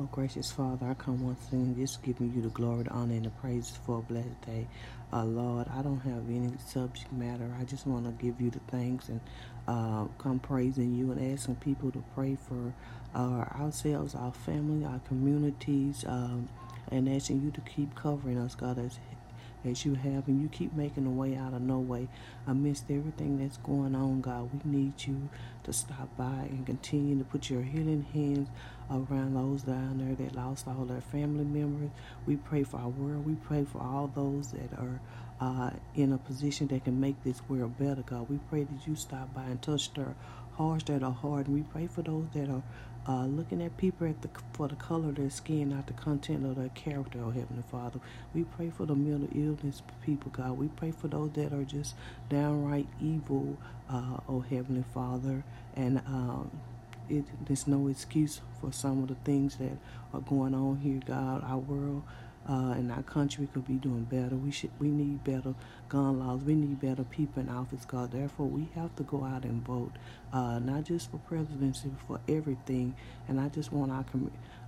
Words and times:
Oh, 0.00 0.08
gracious 0.12 0.52
Father, 0.52 0.86
I 0.86 0.94
come 0.94 1.24
once 1.24 1.48
again 1.48 1.74
just 1.76 2.04
giving 2.04 2.32
you 2.32 2.40
the 2.40 2.50
glory, 2.50 2.84
the 2.84 2.90
honor, 2.90 3.14
and 3.14 3.24
the 3.24 3.30
praise 3.30 3.76
for 3.84 3.98
a 3.98 4.02
blessed 4.02 4.40
day. 4.46 4.68
Uh, 5.12 5.24
Lord, 5.24 5.66
I 5.74 5.82
don't 5.82 5.98
have 5.98 6.30
any 6.30 6.52
subject 6.68 7.12
matter. 7.12 7.52
I 7.60 7.64
just 7.64 7.84
want 7.84 8.04
to 8.06 8.12
give 8.24 8.40
you 8.40 8.48
the 8.50 8.60
thanks 8.68 9.08
and 9.08 9.20
uh, 9.66 10.04
come 10.18 10.38
praising 10.38 10.94
you 10.94 11.10
and 11.10 11.32
asking 11.32 11.56
people 11.56 11.90
to 11.90 12.04
pray 12.14 12.36
for 12.48 12.72
uh, 13.12 13.44
ourselves, 13.60 14.14
our 14.14 14.30
family, 14.30 14.84
our 14.84 15.00
communities, 15.08 16.04
um, 16.06 16.48
and 16.92 17.08
asking 17.08 17.42
you 17.42 17.50
to 17.50 17.60
keep 17.62 17.92
covering 17.96 18.38
us, 18.38 18.54
God, 18.54 18.78
as 18.78 19.00
as 19.64 19.84
you 19.84 19.94
have, 19.94 20.28
and 20.28 20.40
you 20.40 20.48
keep 20.48 20.72
making 20.74 21.06
a 21.06 21.10
way 21.10 21.36
out 21.36 21.54
of 21.54 21.62
no 21.62 21.78
way 21.78 22.08
amidst 22.46 22.84
everything 22.90 23.38
that's 23.38 23.56
going 23.58 23.94
on, 23.94 24.20
God. 24.20 24.50
We 24.52 24.70
need 24.70 24.94
you 24.98 25.28
to 25.64 25.72
stop 25.72 26.08
by 26.16 26.48
and 26.50 26.64
continue 26.64 27.18
to 27.18 27.24
put 27.24 27.50
your 27.50 27.62
healing 27.62 28.06
hands 28.12 28.48
around 28.90 29.34
those 29.34 29.62
down 29.62 29.98
there 29.98 30.14
that 30.14 30.34
lost 30.34 30.66
all 30.66 30.84
their 30.84 31.00
family 31.00 31.44
members. 31.44 31.90
We 32.26 32.36
pray 32.36 32.62
for 32.62 32.78
our 32.78 32.88
world. 32.88 33.26
We 33.26 33.34
pray 33.34 33.64
for 33.64 33.80
all 33.80 34.10
those 34.14 34.52
that 34.52 34.72
are 34.78 35.00
uh, 35.40 35.70
in 35.94 36.12
a 36.12 36.18
position 36.18 36.66
that 36.68 36.84
can 36.84 37.00
make 37.00 37.22
this 37.22 37.40
world 37.48 37.78
better, 37.78 38.02
God. 38.02 38.28
We 38.28 38.38
pray 38.50 38.64
that 38.64 38.86
you 38.86 38.96
stop 38.96 39.32
by 39.34 39.44
and 39.44 39.60
touch 39.60 39.92
their 39.94 40.14
hearts 40.58 40.84
that 40.84 41.02
are 41.02 41.12
hard. 41.12 41.46
And 41.46 41.56
we 41.56 41.62
pray 41.62 41.86
for 41.86 42.02
those 42.02 42.26
that 42.34 42.50
are 42.50 42.62
uh, 43.08 43.26
looking 43.26 43.62
at 43.62 43.76
people 43.78 44.06
at 44.08 44.20
the, 44.22 44.28
for 44.52 44.68
the 44.68 44.76
color 44.76 45.10
of 45.10 45.16
their 45.16 45.30
skin, 45.30 45.70
not 45.70 45.86
the 45.86 45.94
content 45.94 46.44
of 46.44 46.56
their 46.56 46.68
character, 46.70 47.20
oh 47.24 47.30
Heavenly 47.30 47.64
Father. 47.70 48.00
We 48.34 48.44
pray 48.44 48.70
for 48.70 48.86
the 48.86 48.94
mental 48.94 49.28
illness 49.34 49.82
people, 50.04 50.30
God. 50.32 50.58
We 50.58 50.68
pray 50.68 50.90
for 50.90 51.08
those 51.08 51.32
that 51.32 51.52
are 51.54 51.64
just 51.64 51.94
downright 52.28 52.88
evil, 53.00 53.56
uh, 53.88 54.18
oh 54.28 54.40
Heavenly 54.40 54.84
Father. 54.92 55.44
And 55.76 55.98
um, 56.06 56.50
it, 57.08 57.24
there's 57.46 57.66
no 57.66 57.88
excuse 57.88 58.40
for 58.60 58.72
some 58.72 59.02
of 59.02 59.08
the 59.08 59.16
things 59.24 59.56
that 59.56 59.78
are 60.12 60.20
going 60.20 60.54
on 60.54 60.78
here, 60.82 61.00
God. 61.06 61.44
Our 61.44 61.58
world 61.58 62.02
uh, 62.48 62.72
and 62.72 62.90
our 62.90 63.02
country 63.02 63.48
could 63.52 63.66
be 63.66 63.74
doing 63.74 64.04
better. 64.04 64.34
We 64.36 64.50
should 64.50 64.70
we 64.78 64.88
need 64.88 65.24
better 65.24 65.54
gun 65.88 66.18
laws. 66.18 66.42
We 66.42 66.54
need 66.54 66.80
better 66.80 67.04
people 67.04 67.42
in 67.42 67.48
office, 67.48 67.84
God. 67.84 68.12
Therefore, 68.12 68.46
we 68.46 68.68
have 68.74 68.94
to 68.96 69.02
go 69.02 69.24
out 69.24 69.44
and 69.44 69.64
vote, 69.64 69.92
uh, 70.32 70.58
not 70.58 70.84
just 70.84 71.10
for 71.10 71.18
presidency, 71.18 71.88
but 71.88 72.06
for 72.06 72.20
everything. 72.32 72.94
And 73.28 73.40
I 73.40 73.48
just 73.48 73.72
want 73.72 73.92
our 73.92 74.04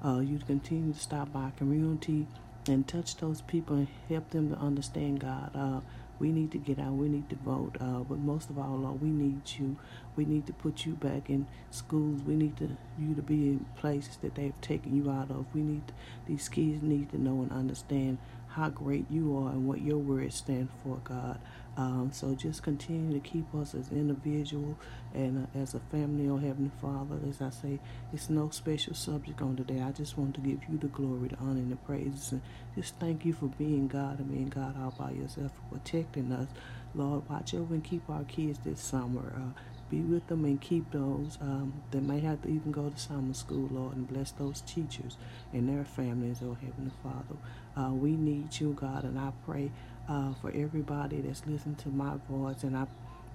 uh, 0.05 0.21
you 0.21 0.39
to 0.39 0.45
continue 0.45 0.93
to 0.93 0.99
stop 0.99 1.33
by 1.33 1.41
our 1.45 1.51
community 1.53 2.27
and 2.69 2.87
touch 2.87 3.17
those 3.17 3.41
people 3.43 3.77
and 3.77 3.89
help 4.09 4.31
them 4.31 4.51
to 4.51 4.57
understand 4.57 5.21
God. 5.21 5.83
We 6.21 6.31
need 6.31 6.53
to 6.53 6.59
get 6.59 6.79
out. 6.79 6.93
We 6.93 7.09
need 7.09 7.29
to 7.31 7.37
vote. 7.37 7.77
Uh, 7.81 8.01
but 8.01 8.19
most 8.19 8.51
of 8.51 8.59
all, 8.59 8.77
Lord, 8.77 9.03
we 9.03 9.09
need 9.09 9.41
you. 9.59 9.77
We 10.15 10.25
need 10.27 10.47
to 10.47 10.53
put 10.53 10.87
you 10.87 10.93
back 10.93 11.31
in 11.31 11.47
schools. 11.71 12.23
We 12.23 12.37
need 12.37 12.57
to 12.59 12.77
you 12.99 13.15
to 13.15 13.23
be 13.23 13.49
in 13.49 13.67
places 13.77 14.19
that 14.19 14.35
they've 14.35 14.61
taken 14.61 14.95
you 14.95 15.11
out 15.11 15.31
of. 15.31 15.47
We 15.55 15.63
need 15.63 15.93
these 16.27 16.49
kids 16.49 16.83
need 16.83 17.11
to 17.11 17.21
know 17.21 17.41
and 17.43 17.51
understand 17.51 18.19
how 18.51 18.69
great 18.69 19.07
you 19.11 19.37
are 19.39 19.51
and 19.51 19.67
what 19.67 19.81
your 19.81 19.99
words 19.99 20.35
stand 20.35 20.69
for, 20.83 21.01
God. 21.05 21.41
Um, 21.77 22.11
so 22.13 22.35
just 22.35 22.63
continue 22.63 23.19
to 23.19 23.27
keep 23.27 23.55
us 23.55 23.75
as 23.75 23.91
individual 23.91 24.77
and 25.15 25.47
uh, 25.55 25.59
as 25.59 25.75
a 25.75 25.81
family, 25.91 26.29
oh 26.29 26.37
Heavenly 26.37 26.73
Father. 26.81 27.17
As 27.29 27.41
I 27.41 27.51
say, 27.51 27.79
it's 28.13 28.29
no 28.29 28.51
special 28.51 28.95
subject 28.95 29.41
on 29.41 29.57
today. 29.57 29.81
I 29.81 29.93
just 29.93 30.19
want 30.19 30.35
to 30.35 30.41
give 30.41 30.59
you 30.69 30.79
the 30.79 30.89
glory, 30.89 31.29
the 31.29 31.37
honor, 31.39 31.61
and 31.61 31.73
the 31.73 31.77
praises, 31.77 32.33
and 32.33 32.43
just 32.75 32.97
thank 32.97 33.25
you 33.25 33.33
for 33.33 33.47
being 33.47 33.87
God 33.89 34.19
and 34.19 34.31
being 34.31 34.49
God 34.49 34.77
all 34.79 34.95
by 34.99 35.13
yourself, 35.13 35.53
for 35.53 35.79
protecting 35.79 36.33
us. 36.33 36.49
Lord, 36.95 37.29
watch 37.31 37.55
over 37.55 37.73
and 37.73 37.85
keep 37.85 38.11
our 38.11 38.25
kids 38.25 38.59
this 38.65 38.81
summer. 38.81 39.33
Uh, 39.37 39.61
be 39.91 40.01
with 40.01 40.27
them 40.29 40.45
and 40.45 40.61
keep 40.61 40.91
those 40.93 41.37
um, 41.41 41.73
that 41.91 42.03
may 42.03 42.21
have 42.21 42.41
to 42.43 42.49
even 42.49 42.73
go 42.73 42.89
to 42.89 42.99
summer 42.99 43.35
school, 43.35 43.69
Lord, 43.73 43.97
and 43.97 44.09
bless 44.09 44.31
those 44.33 44.63
teachers 44.63 45.17
and 45.53 45.69
their 45.69 45.85
families, 45.85 46.39
oh 46.43 46.55
Heavenly 46.55 46.93
Father. 47.03 47.37
Uh, 47.77 47.93
we 47.93 48.13
need 48.13 48.59
you, 48.59 48.73
God, 48.73 49.05
and 49.05 49.19
I 49.19 49.33
pray 49.45 49.71
uh, 50.09 50.33
for 50.41 50.51
everybody 50.55 51.21
that's 51.21 51.43
listening 51.47 51.77
to 51.77 51.89
my 51.89 52.15
voice, 52.29 52.63
and 52.63 52.77
I 52.77 52.87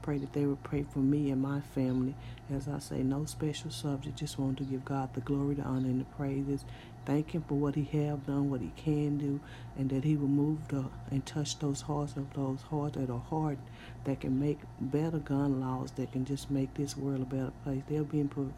pray 0.01 0.17
that 0.19 0.33
they 0.33 0.45
would 0.45 0.63
pray 0.63 0.83
for 0.83 0.99
me 0.99 1.31
and 1.31 1.41
my 1.41 1.61
family. 1.61 2.15
As 2.53 2.67
I 2.67 2.79
say, 2.79 2.97
no 3.03 3.25
special 3.25 3.71
subject, 3.71 4.17
just 4.17 4.37
want 4.37 4.57
to 4.59 4.63
give 4.63 4.85
God 4.85 5.13
the 5.13 5.21
glory, 5.21 5.55
the 5.55 5.63
honor, 5.63 5.87
and 5.87 6.01
the 6.01 6.05
praises. 6.15 6.63
Thank 7.05 7.31
Him 7.31 7.43
for 7.47 7.55
what 7.55 7.75
He 7.75 7.83
have 7.99 8.25
done, 8.25 8.49
what 8.49 8.61
He 8.61 8.71
can 8.75 9.17
do, 9.17 9.39
and 9.77 9.89
that 9.89 10.03
He 10.03 10.17
will 10.17 10.27
move 10.27 10.67
the, 10.69 10.85
and 11.11 11.25
touch 11.25 11.59
those 11.59 11.81
hearts 11.81 12.15
of 12.15 12.33
those 12.33 12.61
hearts 12.63 12.97
that 12.97 13.09
are 13.09 13.19
hard, 13.19 13.57
that 14.05 14.21
can 14.21 14.39
make 14.39 14.59
better 14.79 15.19
gun 15.19 15.59
laws, 15.61 15.91
that 15.91 16.11
can 16.11 16.25
just 16.25 16.49
make 16.49 16.73
this 16.73 16.97
world 16.97 17.21
a 17.21 17.25
better 17.25 17.53
place. 17.63 17.83
They're 17.87 18.03
being 18.03 18.29
put, 18.29 18.51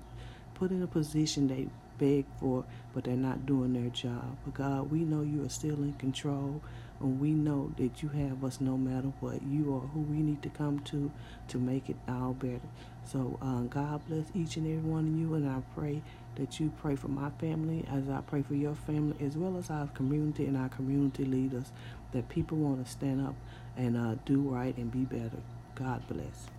put 0.53 0.71
in 0.71 0.81
a 0.81 0.87
position 0.87 1.47
they 1.47 1.67
beg 1.97 2.25
for, 2.39 2.65
but 2.93 3.03
they're 3.03 3.15
not 3.15 3.45
doing 3.45 3.73
their 3.73 3.89
job. 3.89 4.37
But 4.45 4.53
God, 4.55 4.91
we 4.91 4.99
know 4.99 5.21
you 5.21 5.45
are 5.45 5.49
still 5.49 5.75
in 5.75 5.93
control, 5.93 6.61
and 6.99 7.19
we 7.19 7.31
know 7.31 7.71
that 7.77 8.01
you 8.01 8.09
have 8.09 8.43
us 8.43 8.59
no 8.61 8.77
matter 8.77 9.11
what. 9.19 9.41
You 9.43 9.75
are 9.75 9.87
who 9.87 10.01
we 10.01 10.17
need 10.17 10.41
to 10.43 10.49
come 10.49 10.79
to 10.81 11.11
to 11.49 11.57
make 11.57 11.89
it 11.89 11.97
all 12.07 12.33
better. 12.33 12.59
So, 13.03 13.37
uh, 13.41 13.61
God 13.61 14.01
bless 14.07 14.25
each 14.35 14.57
and 14.57 14.67
every 14.67 14.89
one 14.89 15.07
of 15.07 15.17
you, 15.17 15.33
and 15.35 15.49
I 15.49 15.61
pray 15.75 16.01
that 16.35 16.59
you 16.59 16.71
pray 16.81 16.95
for 16.95 17.07
my 17.07 17.29
family 17.39 17.85
as 17.91 18.09
I 18.09 18.21
pray 18.21 18.41
for 18.41 18.55
your 18.55 18.75
family, 18.75 19.15
as 19.25 19.37
well 19.37 19.57
as 19.57 19.69
our 19.69 19.87
community 19.87 20.45
and 20.45 20.57
our 20.57 20.69
community 20.69 21.25
leaders, 21.25 21.71
that 22.11 22.29
people 22.29 22.57
want 22.57 22.85
to 22.85 22.91
stand 22.91 23.25
up 23.25 23.35
and 23.77 23.97
uh, 23.97 24.15
do 24.25 24.41
right 24.41 24.75
and 24.77 24.91
be 24.91 25.05
better. 25.05 25.41
God 25.75 26.07
bless. 26.07 26.56